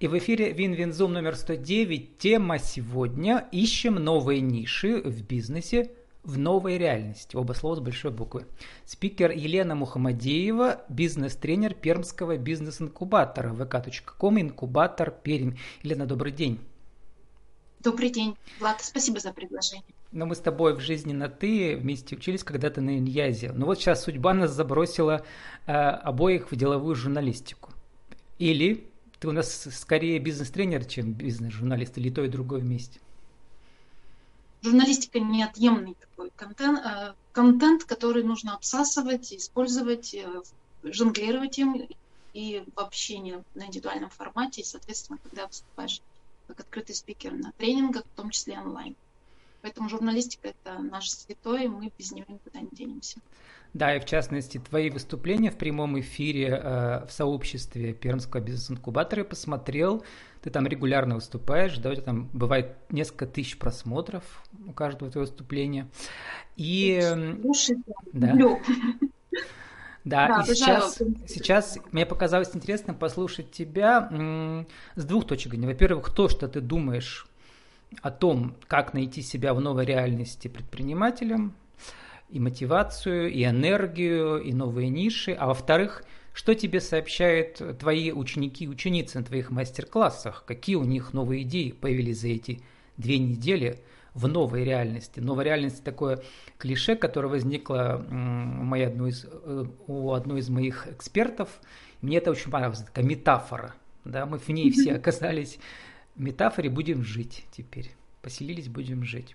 [0.00, 2.16] И в эфире Win-Win Zoom номер 109.
[2.16, 5.90] Тема сегодня «Ищем новые ниши в бизнесе
[6.22, 7.36] в новой реальности».
[7.36, 8.46] Оба слова с большой буквы.
[8.86, 15.56] Спикер Елена Мухамадеева, бизнес-тренер Пермского бизнес-инкубатора vk.com, инкубатор Пермь.
[15.82, 16.60] Елена, добрый день.
[17.80, 19.84] Добрый день, Влад, спасибо за приглашение.
[20.12, 23.52] Но мы с тобой в жизни на «ты» вместе учились когда-то на инязе.
[23.52, 25.26] Но вот сейчас судьба нас забросила
[25.66, 27.74] э, обоих в деловую журналистику.
[28.38, 28.89] Или
[29.20, 32.98] ты у нас скорее бизнес-тренер, чем бизнес-журналист, или то и другое вместе?
[34.62, 40.26] Журналистика неотъемный такой контент, э, контент, который нужно обсасывать, использовать, э,
[40.82, 41.86] жонглировать им
[42.32, 46.00] и в общении на индивидуальном формате, и, соответственно, когда выступаешь
[46.48, 48.96] как открытый спикер на тренингах, в том числе онлайн.
[49.62, 53.20] Поэтому журналистика– это наш святой, мы без нее никуда не денемся.
[53.72, 59.24] Да, и в частности, твои выступления в прямом эфире э, в сообществе Пермского бизнес-инкубатора я
[59.24, 60.04] посмотрел.
[60.42, 64.24] Ты там регулярно выступаешь, да, у тебя там бывает несколько тысяч просмотров
[64.66, 65.88] у каждого твоего выступления.
[66.56, 67.00] И...
[68.12, 68.34] Да.
[70.02, 74.08] Да, да, и сейчас, сейчас мне показалось интересным послушать тебя
[74.96, 75.66] с двух точек зрения.
[75.66, 77.26] Во-первых, то, что ты думаешь
[78.00, 81.54] о том, как найти себя в новой реальности предпринимателем,
[82.30, 85.32] и мотивацию, и энергию, и новые ниши.
[85.32, 90.44] А во-вторых, что тебе сообщают твои ученики и ученицы на твоих мастер-классах?
[90.46, 92.62] Какие у них новые идеи появились за эти
[92.96, 93.80] две недели
[94.14, 95.20] в новой реальности?
[95.20, 96.22] Новая реальность– такое
[96.58, 101.48] клише, которое возникло у, моей одной из, э, у одной из моих экспертов.
[102.00, 103.74] Мне это очень понравилось, такая метафора.
[104.04, 104.24] Да?
[104.26, 105.58] Мы в ней все оказались
[106.14, 107.90] в метафоре «будем жить теперь».
[108.22, 109.34] Поселились, будем жить.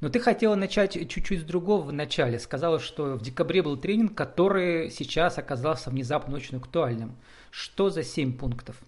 [0.00, 2.38] Но ты хотела начать чуть-чуть с другого в начале.
[2.38, 7.14] Сказала, что в декабре был тренинг, который сейчас оказался внезапно очень актуальным.
[7.50, 8.80] Что за семь пунктов?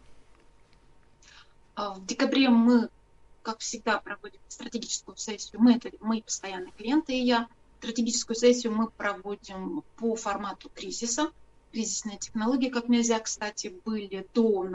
[1.74, 2.88] А, в декабре мы,
[3.42, 5.60] как всегда, проводим стратегическую сессию.
[5.60, 7.46] Мы, это мои постоянные клиенты и я.
[7.80, 11.30] Стратегическую сессию мы проводим по формату кризиса.
[11.72, 14.66] Кризисные технологии, как нельзя, кстати, были до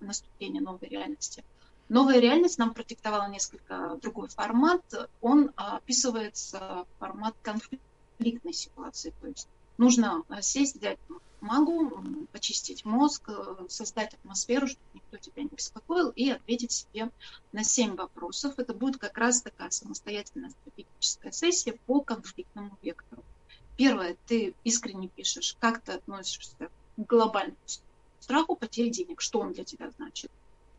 [0.00, 1.42] наступления новой реальности–
[1.90, 4.80] Новая реальность нам продиктовала несколько другой формат.
[5.20, 9.12] Он описывается формат конфликтной ситуации.
[9.20, 11.00] То есть нужно сесть, взять
[11.40, 11.90] магу,
[12.30, 13.28] почистить мозг,
[13.68, 17.10] создать атмосферу, чтобы никто тебя не беспокоил, и ответить себе
[17.50, 18.54] на семь вопросов.
[18.58, 23.24] Это будет как раз такая самостоятельная стратегическая сессия по конфликтному вектору.
[23.76, 27.56] Первое, ты искренне пишешь, как ты относишься к глобальному
[28.20, 30.30] страху потери денег, что он для тебя значит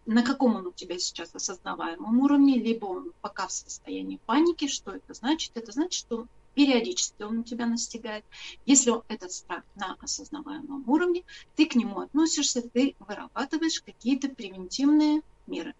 [0.05, 4.67] на каком он у тебя сейчас осознаваемом уровне, либо он пока в состоянии паники.
[4.67, 5.51] Что это значит?
[5.55, 8.25] Это значит, что периодически он у тебя настигает.
[8.65, 11.23] Если этот страх на осознаваемом уровне,
[11.55, 15.73] ты к нему относишься, ты вырабатываешь какие-то превентивные меры.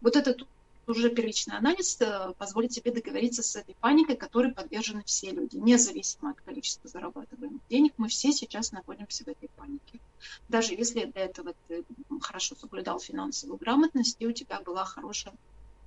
[0.00, 0.46] Вот этот
[0.88, 6.30] уже первичный анализ э, позволит тебе договориться с этой паникой, которой подвержены все люди, независимо
[6.30, 7.94] от количества зарабатываемых денег.
[7.96, 10.00] Мы все сейчас находимся в этой панике.
[10.48, 11.84] Даже если до этого ты
[12.20, 15.34] хорошо соблюдал финансовую грамотность, и у тебя была хорошая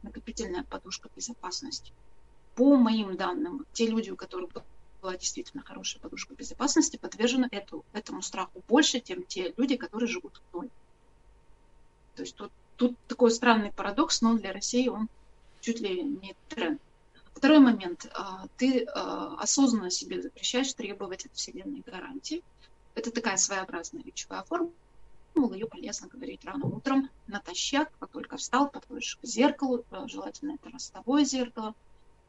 [0.03, 1.91] накопительная подушка безопасности.
[2.55, 4.51] По моим данным, те люди, у которых
[5.01, 10.41] была действительно хорошая подушка безопасности, подвержены эту, этому страху больше, чем те люди, которые живут
[10.51, 10.69] в ноль.
[12.15, 15.07] То есть тут Тут такой странный парадокс, но для России он
[15.59, 16.81] чуть ли не тренд.
[17.35, 18.09] Второй момент.
[18.15, 22.41] А, ты а, осознанно себе запрещаешь требовать от Вселенной гарантии.
[22.95, 24.71] Это такая своеобразная речевая форма.
[25.35, 30.71] Ее полезно говорить рано утром, натощак, как только встал, подходишь к зеркалу, а, желательно это
[30.71, 31.75] ростовое зеркало,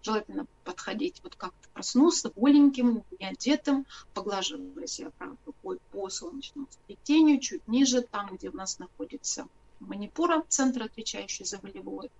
[0.03, 7.41] желательно подходить вот как-то проснулся голеньким, не одетым, поглаживая себя правой рукой по солнечному сплетению,
[7.41, 9.49] чуть ниже, там, где у нас находится
[9.87, 12.11] манипура, центр, отвечающий за волевое,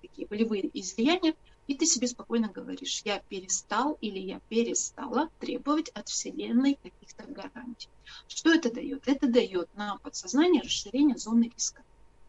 [0.00, 1.34] такие волевые излияния,
[1.66, 7.88] и ты себе спокойно говоришь, я перестал или я перестала требовать от Вселенной каких-то гарантий.
[8.28, 9.06] Что это дает?
[9.06, 11.82] Это дает на подсознание расширение зоны риска.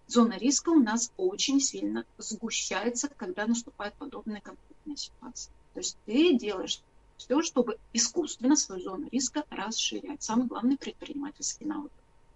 [0.08, 5.54] Зона риска у нас очень сильно сгущается, когда наступает подобная конфликтная ситуация.
[5.74, 6.82] То есть ты делаешь
[7.18, 10.24] все, чтобы искусственно свою зону риска расширять.
[10.24, 11.92] Самый главный предпринимательский навык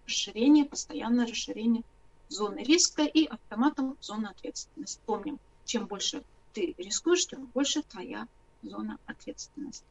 [0.05, 1.83] расширение, постоянное расширение
[2.31, 4.99] зоны риска и автоматом зоны ответственности.
[5.05, 6.23] Помним, чем больше
[6.53, 8.27] ты рискуешь, тем больше твоя
[8.63, 9.85] зона ответственности.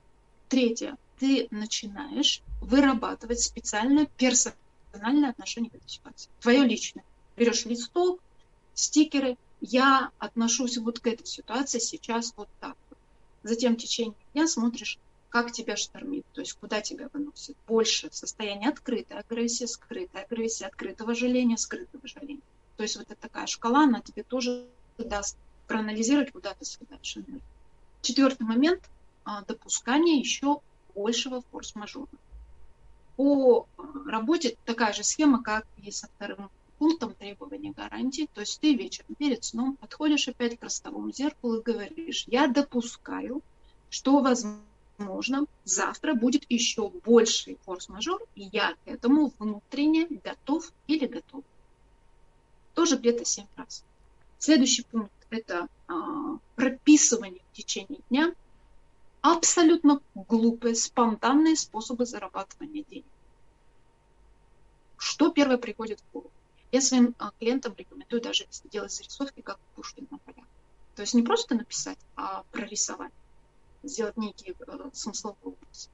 [0.48, 0.96] Третье.
[1.18, 6.30] Ты начинаешь вырабатывать специальное персональное отношение к этой ситуации.
[6.40, 7.04] Твое личное.
[7.36, 8.20] Берешь листок,
[8.74, 9.36] стикеры.
[9.60, 12.76] Я отношусь вот к этой ситуации сейчас вот так.
[13.42, 14.98] Затем в течение дня смотришь,
[15.30, 17.56] как тебя штормит, то есть куда тебя выносит.
[17.66, 22.42] Больше состояние открытой агрессии, скрытой агрессии, открытого жаления, скрытого жаления.
[22.76, 24.66] То есть вот это такая шкала, она тебе тоже
[24.98, 25.36] даст
[25.68, 27.40] проанализировать, куда ты съедаешь энергию.
[28.02, 28.82] Четвертый момент
[29.24, 30.60] а,– допускание еще
[30.94, 32.08] большего форс-мажора.
[33.16, 33.66] По
[34.06, 38.28] работе такая же схема, как и со вторым пунктом требования гарантии.
[38.34, 43.42] То есть ты вечером перед сном подходишь опять к ростовому зеркалу и говоришь, я допускаю,
[43.90, 44.64] что возможно
[45.64, 51.44] завтра будет еще больший форс-мажор, и я к этому внутренне готов или готов.
[52.74, 53.84] Тоже где-то 7 раз.
[54.38, 58.34] Следующий пункт– это а, прописывание в течение дня
[59.22, 63.04] абсолютно глупые, спонтанные способы зарабатывания денег.
[64.96, 66.30] Что первое приходит в голову?
[66.72, 70.46] Я своим а, клиентам рекомендую даже если делать зарисовки, как Пушкин на полях.
[70.94, 73.12] То есть не просто написать, а прорисовать,
[73.82, 75.90] сделать некий э, смысловой образ,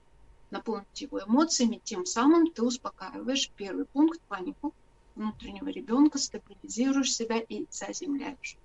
[0.51, 4.75] наполнить его эмоциями, тем самым ты успокаиваешь первый пункт, панику
[5.15, 8.57] внутреннего ребенка, стабилизируешь себя и заземляешь.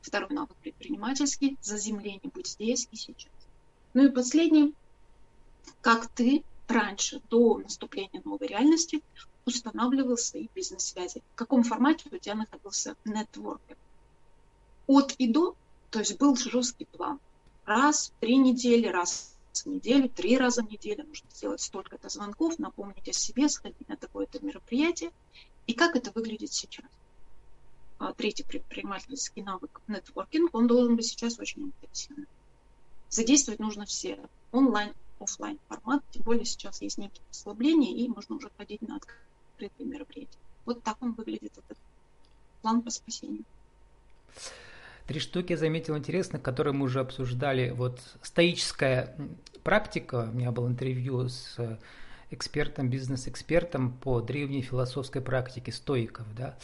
[0.00, 3.32] Второй навык предпринимательский– заземление, будь здесь и сейчас.
[3.94, 4.74] Ну и последний,
[5.80, 9.02] как ты раньше, до наступления новой реальности,
[9.44, 11.22] устанавливал свои бизнес-связи.
[11.32, 13.78] В каком формате у тебя находился нетворкинг.
[14.86, 15.56] От и до,
[15.90, 17.18] то есть был жесткий план.
[17.68, 22.58] Раз в три недели, раз в неделю, три раза в неделю нужно сделать столько-то звонков,
[22.58, 25.10] напомнить о себе, сходить на такое-то мероприятие.
[25.66, 26.86] И как это выглядит сейчас?
[27.98, 32.26] А, третий предпринимательский навык нетворкинг, он должен быть сейчас очень интенсивным.
[33.10, 34.18] Задействовать нужно все
[34.50, 39.86] онлайн, офлайн формат, тем более сейчас есть некие послабления, и можно уже ходить на открытые
[39.86, 40.38] мероприятия.
[40.64, 41.76] Вот так он выглядит, этот
[42.62, 43.44] план по спасению.
[45.08, 47.70] Три штуки я заметил интересно, которые мы уже обсуждали.
[47.70, 49.16] Вот стоическая
[49.64, 51.58] практика, у меня было интервью с
[52.30, 56.56] экспертом, бизнес-экспертом по древней философской практике стоиков, да,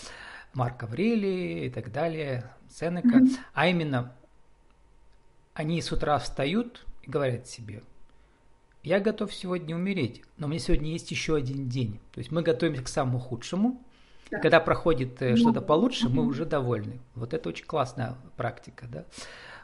[0.53, 3.39] Марк Аврелий и так далее, Сенека, mm-hmm.
[3.55, 4.15] а именно
[5.55, 7.83] они с утра встают и говорят себе–
[8.85, 11.99] я готов сегодня умереть, но мне сегодня есть еще один день.
[12.13, 13.83] То есть мы готовимся к самому худшему.
[14.31, 14.39] Да.
[14.41, 17.01] Когда проходит э, что-то получше, мы уже довольны.
[17.15, 19.05] Вот это очень классная практика, да.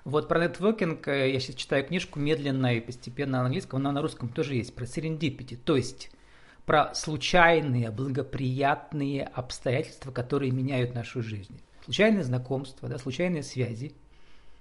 [0.05, 4.03] Вот про нетворкинг э, я сейчас читаю книжку медленно и постепенно на английском, но на
[4.03, 6.11] русском тоже есть, про serendipity, то есть
[6.67, 11.61] про случайные, благоприятные обстоятельства, которые меняют нашу жизнь.
[11.85, 13.93] Случайные знакомства, да, случайные связи,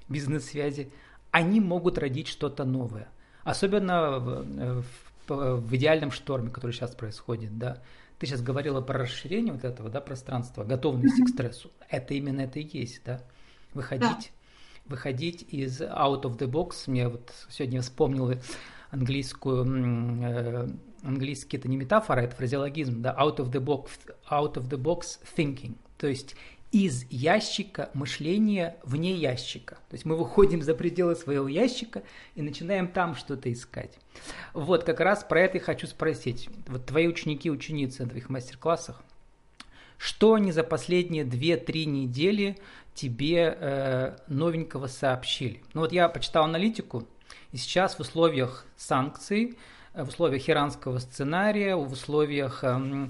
[0.07, 0.91] бизнес-связи,
[1.31, 3.09] они могут родить что-то новое–
[3.49, 4.83] Особенно в,
[5.27, 7.81] в, в идеальном шторме, который сейчас происходит, да.
[8.19, 11.71] Ты сейчас говорила про расширение вот этого, да, пространства, готовности к стрессу.
[11.89, 13.21] Это именно это и есть, да.
[13.73, 14.01] Выходить,
[14.83, 14.85] да.
[14.85, 16.83] выходить из out of the box.
[16.87, 18.33] Мне вот сегодня вспомнил
[18.91, 19.65] английскую,
[20.21, 20.67] э,
[21.01, 23.91] английский это не метафора, это фразеологизм, да, out of the box,
[24.29, 25.77] out of the box thinking.
[25.97, 26.35] То есть
[26.71, 29.75] из ящика мышления вне ящика.
[29.89, 32.03] То есть мы выходим за пределы своего ящика
[32.35, 33.97] и начинаем там что-то искать.
[34.53, 36.49] Вот как раз про это и хочу спросить.
[36.67, 39.01] Вот твои ученики, ученицы на твоих мастер-классах,
[39.97, 42.57] что они за последние 2-3 недели
[42.93, 45.63] тебе э, новенького сообщили?
[45.73, 47.07] Ну вот я почитал аналитику,
[47.51, 49.57] и сейчас в условиях санкций,
[49.95, 52.63] в условиях иранского сценария, в условиях...
[52.63, 53.09] Э,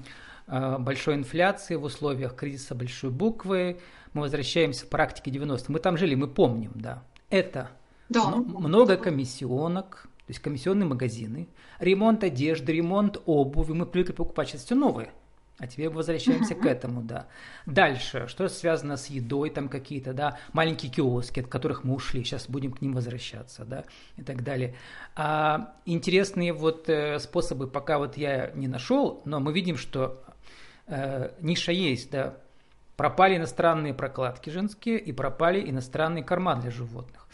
[0.50, 3.80] большой инфляции, в условиях кризиса большой буквы.
[4.12, 5.66] Мы возвращаемся в практике 90-х.
[5.68, 7.02] Мы там жили, мы помним, да.
[7.28, 7.70] Это
[8.08, 8.34] да.
[8.36, 11.48] много комиссионок, то есть комиссионные магазины,
[11.78, 13.72] ремонт одежды, ремонт обуви.
[13.72, 15.12] Мы привыкли покупать сейчас все новое.
[15.60, 17.26] А теперь возвращаемся к этому, да.
[17.66, 22.48] Дальше, что связано с едой, там какие-то, да, маленькие киоски, от которых мы ушли, сейчас
[22.48, 23.84] будем к ним возвращаться, да,
[24.16, 24.74] и так далее.
[25.14, 30.24] А, интересные вот э, способы пока вот я не нашел, но мы видим, что
[30.90, 32.36] э, ниша есть, да.
[32.96, 37.26] Пропали иностранные прокладки женские и пропали иностранные корма для животных.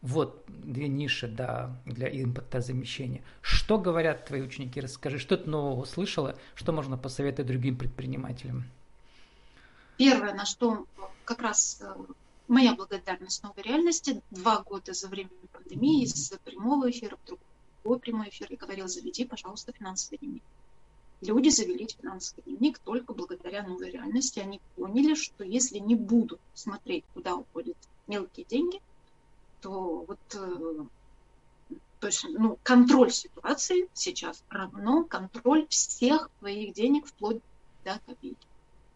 [0.00, 3.22] Вот две ниши, да, для импортозамещения.
[3.42, 4.80] Что говорят твои ученики?
[4.80, 8.64] Расскажи, что ты нового услышала, что можно посоветовать другим предпринимателям?
[9.98, 10.86] Первое, на что
[11.26, 11.94] как раз э,
[12.48, 14.22] моя благодарность новой реальности.
[14.30, 19.24] Два года за время пандемии из прямого эфира в другой прямой эфир я говорила, заведи,
[19.24, 20.42] пожалуйста, финансовый дневник
[21.20, 24.40] люди завели финансовый дневник только благодаря новой реальности.
[24.40, 28.80] Они поняли, что если не будут смотреть, куда уходят мелкие деньги,
[29.60, 30.84] то вот э,
[32.00, 37.40] то есть, ну, контроль ситуации сейчас равно контроль всех твоих денег вплоть
[37.84, 38.46] до копейки.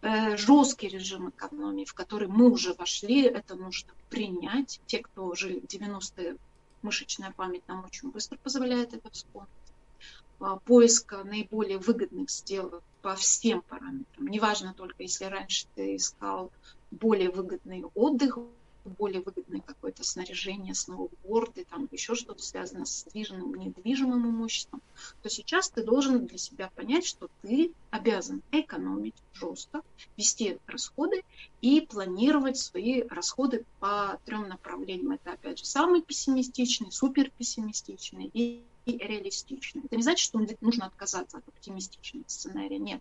[0.01, 4.81] Э, жесткий режим экономии, в который мы уже вошли, это нужно принять.
[4.87, 6.37] Те, кто жили в 90-е,
[6.83, 9.51] мышечная память нам очень быстро позволяет это вспомнить.
[10.41, 14.27] А, поиска наиболее выгодных сделок по всем параметрам.
[14.27, 16.53] Неважно только, если раньше ты искал
[16.91, 18.39] более выгодный отдых,
[18.85, 24.83] более выгодное какое-то снаряжение, сноуборды, там еще что-то связано с движимым, недвижимым имуществом,
[25.23, 29.81] то сейчас ты должен для себя понять, что ты обязан экономить жестко,
[30.17, 31.23] вести расходы
[31.63, 35.13] и планировать свои расходы по трем направлениям.
[35.13, 38.31] Это, опять же, самый пессимистичный, супер пессимистичный
[38.87, 39.83] и реалистичный.
[39.85, 43.01] Это не значит, что нужно отказаться от оптимистичного сценария, нет.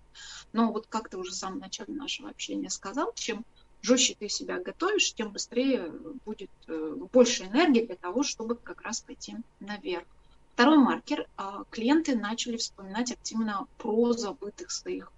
[0.54, 3.46] Но вот как ты уже в самом начале нашего общения сказал, чем
[3.82, 5.92] жестче ты себя готовишь, тем быстрее
[6.26, 10.08] будет э, больше энергии для того, чтобы как раз пойти наверх.
[10.54, 11.28] Второй маркер.
[11.36, 15.12] А, клиенты начали вспоминать активно про забытых своих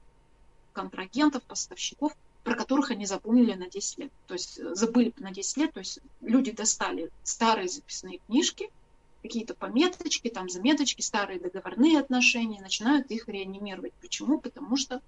[0.74, 4.12] контрагентов, поставщиков, про которых они запомнили на 10 лет.
[4.28, 8.72] То есть э, забыли на 10 лет, то есть люди достали старые записные книжки,
[9.26, 13.94] какие-то пометочки, там заметочки, старые договорные отношения, начинают их реанимировать.
[14.02, 14.40] Почему?
[14.40, 15.02] Потому что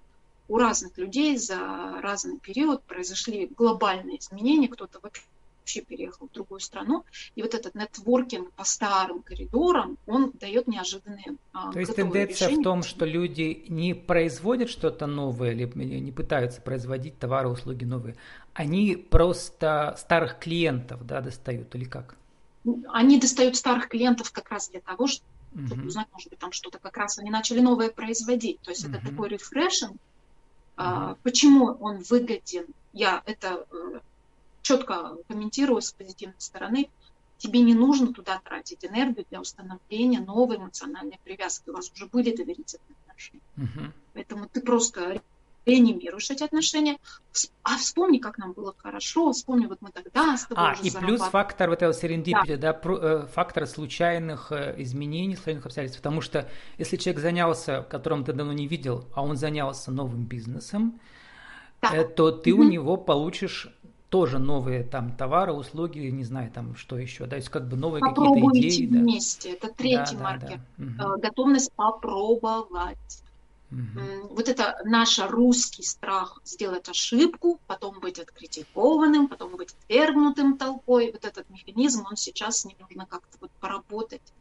[0.48, 7.04] у разных людей за разный период произошли глобальные изменения, кто-то вообще переехал в другую страну,
[7.36, 12.62] и вот этот нетворкинг по старым коридорам, он дает неожиданные а, То есть тенденция решения.
[12.62, 18.16] в том, что люди не производят что-то новое, либо не пытаются производить товары, услуги новые,
[18.54, 22.16] они просто старых клиентов да, достают, или как?
[22.90, 25.86] Они достают старых клиентов как раз для того, чтобы uh-huh.
[25.86, 28.60] узнать, может быть, там что-то как раз они начали новое производить.
[28.62, 28.98] То есть uh-huh.
[28.98, 29.98] это такой рефрешинг,
[30.78, 32.68] а, почему он выгоден?
[32.94, 34.00] Я это э,
[34.62, 36.90] четко комментирую с позитивной стороны.
[37.40, 41.70] Тебе не нужно туда тратить энергию для установления новой эмоциональной привязки.
[41.70, 43.42] У вас уже были доверительные отношения.
[43.58, 43.92] Угу.
[44.14, 45.22] Поэтому ты просто
[45.68, 46.98] реанимируешь эти отношения,
[47.64, 51.22] а вспомни, как нам было хорошо, вспомни, вот мы тогда с тобой А, и плюс
[51.22, 56.50] фактор вот этого серендипити, да, да э, фактор случайных э, изменений, случайных обстоятельств, потому что
[56.78, 61.00] если человек занялся, которым ты давно не видел, а он занялся новым бизнесом,
[61.82, 61.90] да.
[61.94, 62.64] Э, то ты угу.
[62.64, 63.70] у него получишь
[64.10, 67.76] тоже новые там товары, услуги, не знаю, там что еще, да, то есть как бы
[67.76, 68.86] новые какие-то идеи.
[68.86, 69.56] вместе, да.
[69.56, 70.60] это третий да, маркер.
[70.78, 71.08] Да, да.
[71.08, 71.22] Угу.
[71.22, 72.98] Готовность попробовать.
[73.72, 74.36] Угу.
[74.36, 81.12] Вот это наш русский страх сделать ошибку, потом быть откритикованным, потом быть отвергнутым толпой.
[81.12, 84.34] Вот этот механизм, он сейчас не нужно как-то вот поработать.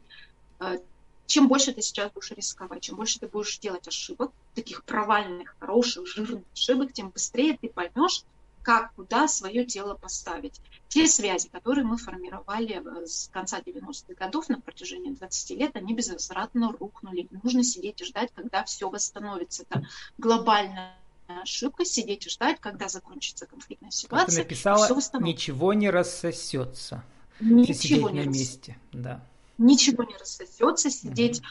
[0.61, 0.79] Э,
[1.27, 6.07] чем больше ты сейчас будешь рисковать, чем больше ты будешь делать ошибок, таких провальных, хороших,
[6.07, 8.23] жирных ошибок, тем быстрее ты поймешь,
[8.67, 10.61] как, куда свое тело поставить.
[10.89, 15.95] Те связи, которые мы формировали э, с конца 90-х годов на протяжении 20 лет, они
[15.95, 17.29] безвозвратно рухнули.
[17.45, 19.63] Нужно сидеть и ждать, когда все восстановится.
[19.69, 19.87] Это
[20.19, 20.97] глобальная
[21.29, 24.35] ошибка сидеть и ждать, когда закончится конфликтная ситуация.
[24.35, 24.89] Ты написала,
[25.21, 27.05] ничего не рассосется.
[27.39, 28.77] Ничего не на месте.
[28.93, 29.21] Да.
[29.59, 31.47] Ничего не рассосется, сидеть угу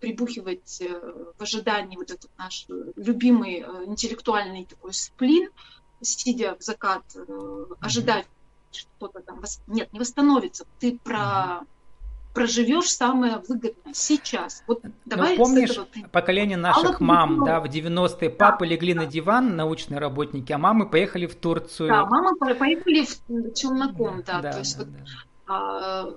[0.00, 0.88] прибухивать э,
[1.38, 5.50] в ожидании вот этот наш любимый интеллектуальный такой сплин,
[6.00, 8.26] сидя в закат, э, ожидать
[8.72, 9.42] что-то там.
[9.66, 10.64] Нет, не восстановится.
[10.78, 11.62] Ты про
[12.34, 14.62] проживешь самое выгодное сейчас.
[14.66, 15.86] Вот ну, давай Но помнишь этого...
[16.12, 19.00] поколение наших а мам, да, в 90-е папы да, легли да.
[19.00, 21.88] на диван, научные работники, а мамы поехали в Турцию.
[21.88, 24.40] Да, мамы поехали в челноком, да.
[24.40, 25.04] да, то есть да, вот, да.
[25.48, 26.14] А,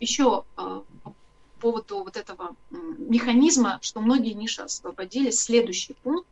[0.00, 1.14] еще а, по
[1.60, 6.28] поводу вот этого механизма, что многие ниши освободились, следующий пункт,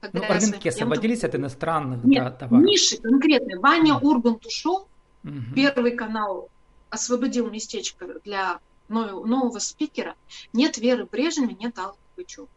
[0.00, 2.66] когда ну, рынки освободились от иностранных Нет, да, товаров.
[2.66, 3.58] ниши конкретные.
[3.58, 4.00] Ваня mm.
[4.02, 4.86] Ургант ушел,
[5.24, 5.32] угу.
[5.54, 6.48] первый канал
[6.90, 10.14] освободил местечко для нового, нового спикера.
[10.52, 12.48] Нет Веры Брежневой, нет Аллы Пугачевой.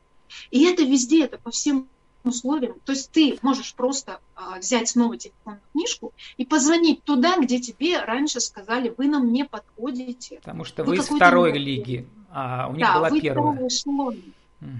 [0.49, 1.87] И это везде, это по всем
[2.23, 2.75] условиям.
[2.85, 7.99] То есть ты можешь просто а, взять новую телефонную книжку и позвонить туда, где тебе
[8.01, 10.37] раньше сказали, вы нам не подходите.
[10.37, 13.67] Потому что вы, вы из второй лиги, а у них да, была вы первая.
[13.67, 14.21] Эшелон.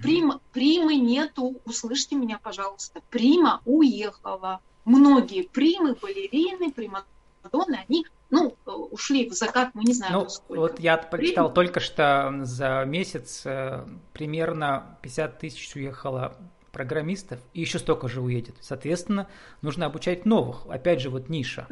[0.04, 3.02] Прима, примы нету, услышьте меня, пожалуйста.
[3.10, 4.62] Прима уехала.
[4.86, 10.60] Многие примы, балерины, примадонны, они ну, ушли в закат, мы не знаем, ну, сколько.
[10.60, 11.56] Вот я прочитал Время.
[11.56, 16.38] только что за месяц э, примерно 50 тысяч уехало
[16.72, 18.56] программистов, и еще столько же уедет.
[18.62, 19.28] Соответственно,
[19.62, 20.66] нужно обучать новых.
[20.68, 21.68] Опять же, вот ниша.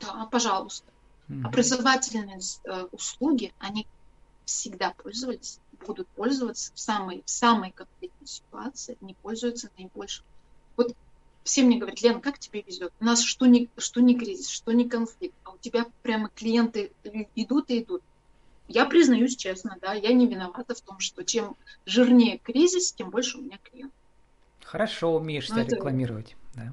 [0.00, 0.86] Да, пожалуйста.
[1.28, 1.44] Mm-hmm.
[1.44, 3.86] Образовательные э, услуги, они
[4.44, 10.24] всегда пользовались будут пользоваться в самой, в самой конфликтной ситуации, не пользуются наибольшим.
[10.76, 10.94] Вот
[11.44, 12.92] все мне говорят, Лена, как тебе везет?
[13.00, 16.90] У нас что не, что не кризис, что не конфликт, а у тебя прямо клиенты
[17.34, 18.02] идут и идут.
[18.68, 21.56] Я признаюсь честно, да, я не виновата в том, что чем
[21.86, 23.96] жирнее кризис, тем больше у меня клиентов.
[24.64, 25.76] Хорошо умеешь себя это...
[25.76, 26.72] рекламировать, да.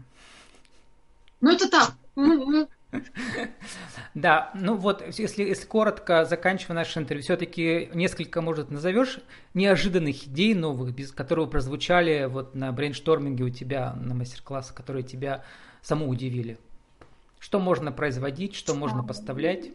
[1.40, 2.68] Ну это так, мы, мы
[4.14, 9.20] Да, ну вот, если, если коротко заканчивая наше интервью, все-таки несколько, может, назовешь
[9.54, 15.44] неожиданных идей новых, без которые прозвучали вот на брейншторминге у тебя, на мастер-классе, которые тебя
[15.82, 16.60] саму удивили?
[17.40, 19.72] Что можно производить, что можно поставлять?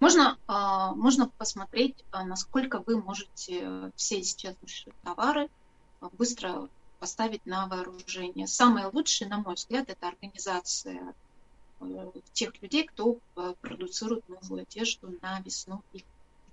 [0.00, 5.48] Можно, а, можно посмотреть, а, насколько вы можете все исчезнувшие товары
[6.12, 8.46] быстро поставить на вооружение.
[8.46, 11.14] Самое лучшее, на мой взгляд, это организация
[12.32, 16.04] тех людей, кто э, продуцирует новую одежду на весну и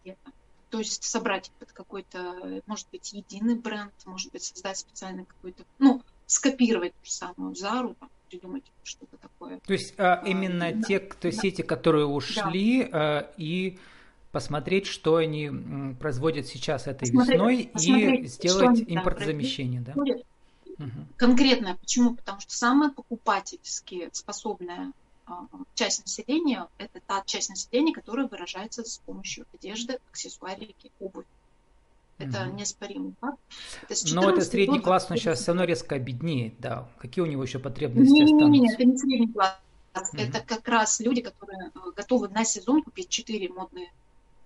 [0.03, 0.31] лето.
[0.69, 6.01] То есть собрать под какой-то, может быть, единый бренд, может быть, создать специальный какой-то, ну,
[6.25, 9.59] скопировать ту самую Зару, там, придумать что-то такое.
[9.65, 11.31] То есть а, именно да, те, кто да.
[11.31, 13.19] сети, которые ушли, да.
[13.19, 13.79] а, и
[14.31, 15.49] посмотреть, что они
[15.99, 19.93] производят сейчас этой посмотреть, весной, посмотреть, и сделать импортозамещение, да?
[21.15, 22.15] Конкретно почему?
[22.15, 24.91] Потому что самая покупательски способная а,
[25.73, 31.25] часть населения– это та часть населения, которая выражается с помощью одежды, аксессуарики, обуви.
[32.17, 33.37] Это mm неоспоримый факт.
[33.87, 36.87] Это Но это средний класс, он сейчас все равно резко обеднеет, да.
[36.97, 38.47] Какие у него еще потребности не, останутся?
[38.47, 39.59] Не, не, это не средний класс.
[39.93, 43.91] mm Это как раз люди, которые э, готовы на сезон купить 4 модные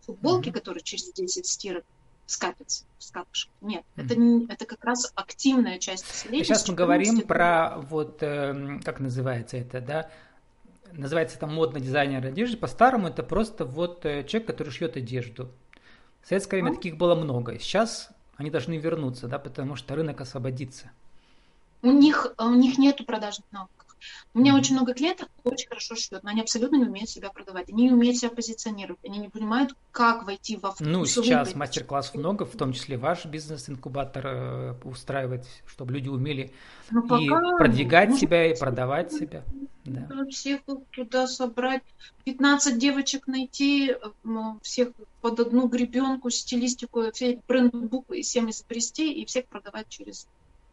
[0.02, 1.86] футболки, mm которые через 10 стирок
[2.26, 3.50] скатится в скатышек.
[3.62, 4.06] Нет, mm-hmm.
[4.06, 6.44] это, не, это как раз активная часть населения.
[6.44, 10.10] Сейчас мы говорим про вот, э, как называется это, да,
[10.94, 12.58] называется это модный дизайнер одежды.
[12.58, 15.50] По-старому это просто вот э, человек, который шьет одежду.
[16.22, 17.58] В советское время таких было много.
[17.60, 20.92] Сейчас они должны вернуться, да, потому что рынок освободится.
[21.82, 23.81] У них, у них нет продажных навыков.
[24.34, 27.30] У меня очень много клиентов, кто очень хорошо шьет, но они абсолютно не умеют себя
[27.30, 30.88] продавать, они не умеют себя позиционировать, они не понимают, как войти во вкус.
[30.88, 36.52] Ну, сейчас мастер-классов много, в том числе ваш бизнес-инкубатор э, устраивать, чтобы люди умели
[36.92, 39.44] но ну, и продвигать себя, и продавать себя.
[39.86, 40.08] Да.
[40.30, 41.84] Всех туда собрать,
[42.26, 43.96] 15 девочек найти,
[44.62, 44.90] всех
[45.22, 50.28] под одну гребенку, стилистику, все бренд-буквы и всем изобрести, и всех продавать через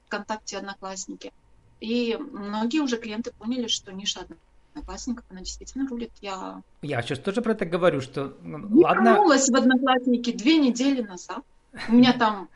[0.07, 1.33] ВКонтакте, Одноклассники.
[1.81, 4.27] И многие уже клиенты поняли, что ниша
[4.75, 6.11] одноклассников, она действительно рулит.
[6.21, 9.11] Я, я сейчас тоже про это говорю, что ну, ладно.
[9.11, 11.43] вернулась в одноклассники две недели назад.
[11.89, 12.49] У меня там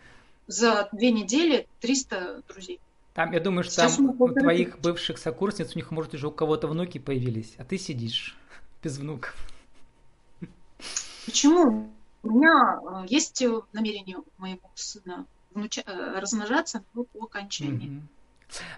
[0.47, 2.81] за две недели 300 друзей.
[3.15, 6.31] Там, я думаю, что Сейчас там у твоих бывших сокурсниц, у них, может, уже у
[6.31, 8.37] кого-то внуки появились, а ты сидишь
[8.83, 9.37] без внуков.
[11.27, 11.91] Почему?
[12.23, 15.83] У меня э, есть намерение у моего сына внуча...
[15.87, 17.91] Э, размножаться но по окончании.
[17.91, 18.03] Mm-hmm.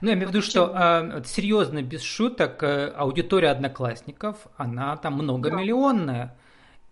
[0.00, 5.14] Ну, я имею в виду, что э, серьезно, без шуток, э, аудитория одноклассников, она там
[5.14, 6.36] многомиллионная.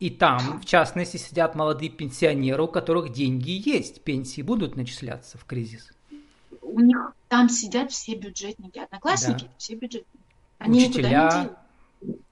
[0.00, 5.44] И там, в частности, сидят молодые пенсионеры, у которых деньги есть, пенсии будут начисляться в
[5.44, 5.92] кризис.
[6.60, 9.50] У них там сидят все бюджетники, одноклассники, да.
[9.58, 10.24] все бюджетники.
[10.58, 11.50] Они Учителя.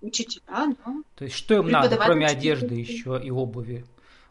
[0.00, 0.94] Учителя, да.
[1.14, 3.84] То есть что им надо, кроме одежды еще и обуви?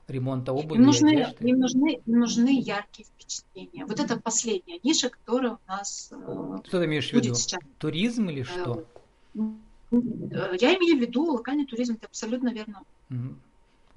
[0.10, 1.50] Ремонта обуви им нужны, одежды.
[1.50, 3.86] Им нужны, им нужны яркие впечатления.
[3.86, 7.34] Вот это последняя ниша, которая у нас э, Что ты имеешь в виду?
[7.36, 7.60] Сейчас.
[7.78, 8.86] Туризм или что?
[9.36, 12.82] Э, я имею в виду локальный туризм, ты абсолютно верно.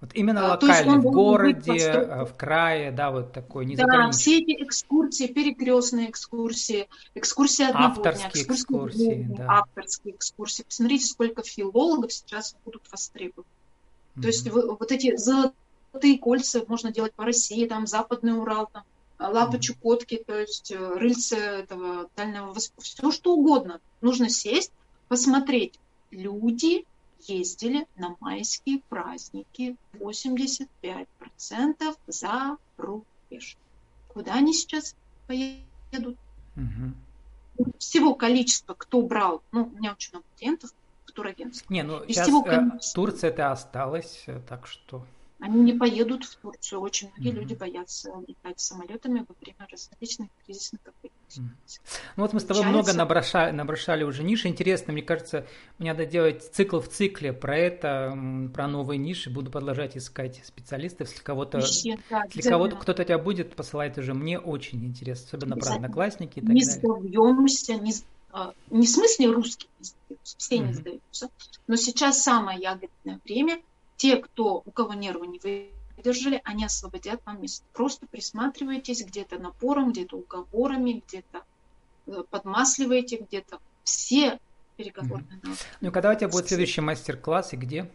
[0.03, 4.39] Вот именно а, локальный, в городе, э, в крае, да, вот такой, не Да, все
[4.39, 9.47] эти экскурсии, перекрестные экскурсии, экскурсии одного Авторские дня, экскурсии, экскурсии да.
[9.49, 10.63] авторские экскурсии.
[10.65, 13.47] Посмотрите, сколько филологов сейчас будут востребованы.
[14.17, 14.23] Mm-hmm.
[14.23, 15.55] То есть вот эти золотые
[16.21, 18.85] кольца можно делать по России, там Западный Урал, там
[19.19, 23.81] лапы Чукотки, то есть э, рыльца этого дальнего все что угодно.
[24.01, 24.73] Нужно сесть,
[25.09, 25.79] посмотреть.
[26.11, 26.85] Люди
[27.21, 30.67] ездили на майские праздники 85%
[32.07, 33.57] за рубеж.
[34.09, 36.17] Куда они сейчас поедут?
[36.57, 37.69] Угу.
[37.79, 40.71] Всего количества, кто брал, ну, у меня очень много клиентов,
[41.15, 41.69] турагентств.
[41.69, 45.05] Не, ну Из сейчас всего э, Турция это осталось, э, так что...
[45.43, 46.81] Они не поедут в Турцию.
[46.81, 47.41] Очень многие mm-hmm.
[47.41, 51.41] люди боятся летать самолетами во время различных кризисных mm-hmm.
[52.15, 54.47] Ну вот мы с тобой много наброшали, наброшали уже ниши.
[54.47, 55.45] Интересно, мне кажется,
[55.79, 58.17] мне надо делать цикл в цикле про это,
[58.55, 59.31] про новые ниши.
[59.31, 61.09] Буду продолжать искать специалистов.
[61.09, 65.75] Если кого-то, да, если кого-то кто-то тебя будет посылать уже, мне очень интересно, особенно про
[65.75, 67.01] одноклассники и так не далее.
[67.01, 67.93] Сдаемся, не
[68.31, 71.31] а, не в смысле русские не сдаются, все не сдаются,
[71.67, 73.61] но сейчас самое ягодное время–
[73.97, 75.39] те, кто, у кого нервы не
[75.97, 77.65] выдержали, они освободят вам место.
[77.73, 81.45] Просто присматривайтесь где-то напором, где-то уговорами, где-то
[82.07, 84.39] э, подмасливаете, где-то все
[84.77, 85.63] переговорные навыки.
[85.81, 87.91] Ну, когда у тебя будет следующий мастер-класс и где?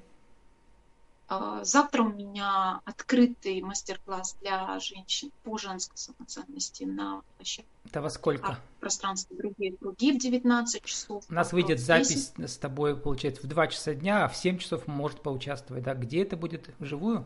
[1.29, 7.69] А, завтра у меня открытый мастер-класс для женщин по женской самоценности на площадке.
[7.85, 8.57] Это во сколько?
[8.79, 11.25] Пространство другие круги в 19 часов.
[11.29, 14.87] У нас выйдет запись с тобой, получается, в 2 часа дня, а в 7 часов
[14.87, 15.83] может поучаствовать.
[15.83, 15.95] Да?
[15.95, 16.69] Где это будет?
[16.79, 17.25] Вживую?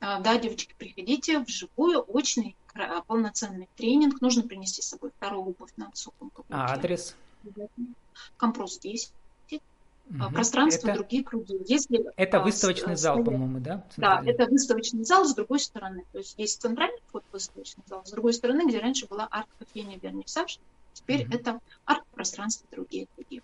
[0.00, 2.56] А, да, девочки, приходите вживую, очный,
[3.06, 4.20] полноценный тренинг.
[4.20, 6.30] Нужно принести с собой вторую обувь на отсоком.
[6.50, 7.16] А адрес?
[8.36, 9.12] Компрос 10
[10.08, 10.30] угу.
[10.32, 11.58] пространство, это, другие круги.
[11.66, 13.84] Если, это выставочный а, зал, по-моему, да?
[13.96, 16.04] Да, это выставочный зал с другой стороны.
[16.12, 20.58] То есть есть центральный вход выставочный зал, с другой стороны, где раньше была арт-кофейня вернисаж,
[20.92, 21.34] теперь угу.
[21.34, 23.42] это арт-пространство, другие круги.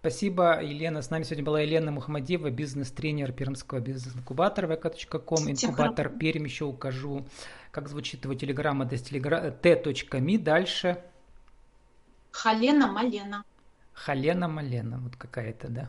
[0.00, 1.02] Спасибо, Елена.
[1.02, 5.50] С нами сегодня была Елена Мухаммадиева, бизнес-тренер Пермского бизнес-инкубатора vk.com.
[5.50, 7.26] Инкубатор Пермь еще укажу,
[7.72, 10.38] как звучит его телеграмма, t.me.
[10.38, 11.02] Дальше.
[12.30, 13.42] Халена Малена.
[13.96, 15.88] Халена Малена, вот какая-то, да.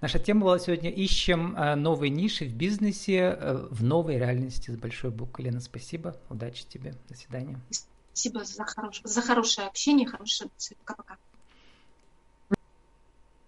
[0.00, 4.76] Наша тема была сегодня «Ищем э, новые ниши в бизнесе э, в новой реальности» с
[4.76, 5.44] большой буквы.
[5.44, 7.58] Лена, спасибо, удачи тебе, до свидания.
[8.12, 9.00] Спасибо за, хорош...
[9.04, 10.50] за хорошее общение, хорошее
[10.84, 11.16] Пока-пока.